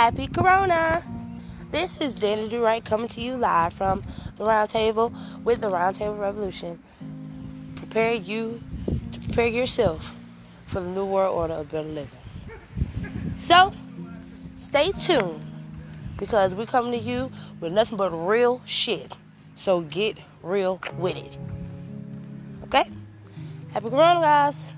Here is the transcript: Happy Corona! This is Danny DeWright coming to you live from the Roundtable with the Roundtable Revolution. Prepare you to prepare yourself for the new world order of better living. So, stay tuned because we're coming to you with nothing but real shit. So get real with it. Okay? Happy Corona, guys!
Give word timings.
Happy 0.00 0.28
Corona! 0.28 1.04
This 1.70 2.00
is 2.00 2.14
Danny 2.14 2.48
DeWright 2.48 2.86
coming 2.86 3.08
to 3.08 3.20
you 3.20 3.36
live 3.36 3.74
from 3.74 4.02
the 4.38 4.44
Roundtable 4.44 5.12
with 5.44 5.60
the 5.60 5.66
Roundtable 5.66 6.18
Revolution. 6.18 6.82
Prepare 7.76 8.14
you 8.14 8.62
to 9.12 9.20
prepare 9.20 9.48
yourself 9.48 10.16
for 10.64 10.80
the 10.80 10.88
new 10.88 11.04
world 11.04 11.36
order 11.36 11.52
of 11.52 11.70
better 11.70 11.86
living. 11.86 12.08
So, 13.36 13.74
stay 14.68 14.90
tuned 14.92 15.44
because 16.16 16.54
we're 16.54 16.64
coming 16.64 16.92
to 16.92 16.98
you 16.98 17.30
with 17.60 17.74
nothing 17.74 17.98
but 17.98 18.10
real 18.10 18.62
shit. 18.64 19.18
So 19.54 19.82
get 19.82 20.16
real 20.42 20.80
with 20.96 21.16
it. 21.16 21.36
Okay? 22.64 22.84
Happy 23.74 23.90
Corona, 23.90 24.20
guys! 24.20 24.72